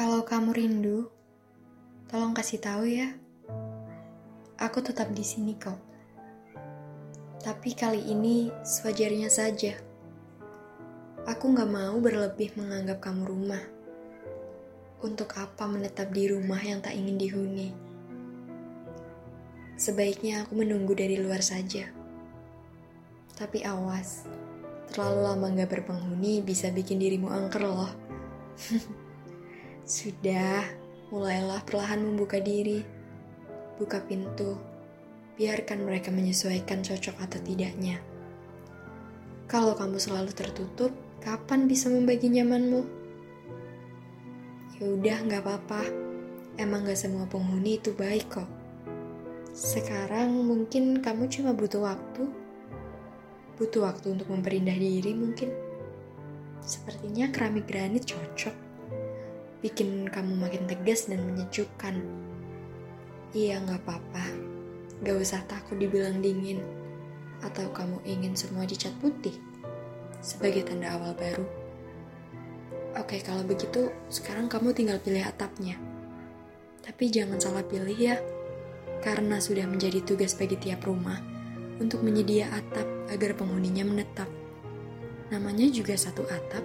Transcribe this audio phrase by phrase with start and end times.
[0.00, 1.12] Kalau kamu rindu,
[2.08, 3.12] tolong kasih tahu ya.
[4.56, 5.76] Aku tetap di sini kok.
[7.44, 9.76] Tapi kali ini sewajarnya saja.
[11.28, 13.60] Aku gak mau berlebih menganggap kamu rumah.
[15.04, 17.68] Untuk apa menetap di rumah yang tak ingin dihuni?
[19.76, 21.84] Sebaiknya aku menunggu dari luar saja.
[23.36, 24.24] Tapi awas,
[24.88, 27.92] terlalu lama gak berpenghuni bisa bikin dirimu angker loh.
[29.84, 30.64] Sudah,
[31.08, 32.84] mulailah perlahan membuka diri.
[33.80, 34.60] Buka pintu,
[35.40, 37.96] biarkan mereka menyesuaikan cocok atau tidaknya.
[39.48, 40.92] Kalau kamu selalu tertutup,
[41.24, 42.82] kapan bisa membagi nyamanmu?
[44.78, 45.82] Ya udah, nggak apa-apa.
[46.60, 48.50] Emang gak semua penghuni itu baik kok.
[49.56, 52.28] Sekarang mungkin kamu cuma butuh waktu.
[53.56, 55.50] Butuh waktu untuk memperindah diri mungkin.
[56.60, 58.69] Sepertinya keramik granit cocok.
[59.60, 62.00] Bikin kamu makin tegas dan menyejukkan.
[63.36, 64.24] Iya gak apa-apa.
[65.04, 66.64] Gak usah takut dibilang dingin.
[67.44, 69.36] Atau kamu ingin semua dicat putih.
[70.24, 71.44] Sebagai tanda awal baru.
[72.98, 75.78] Oke kalau begitu sekarang kamu tinggal pilih atapnya.
[76.80, 78.16] Tapi jangan salah pilih ya.
[79.00, 81.20] Karena sudah menjadi tugas bagi tiap rumah
[81.80, 84.28] untuk menyedia atap agar penghuninya menetap.
[85.32, 86.60] Namanya juga satu atap,